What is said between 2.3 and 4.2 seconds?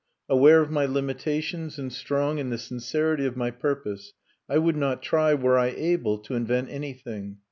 in the sincerity of my purpose,